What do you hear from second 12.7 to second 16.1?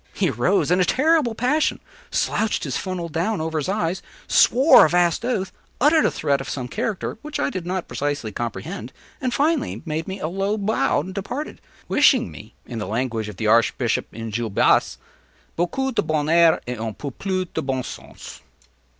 the language of the archbishop in Gil Blas, “_beaucoup de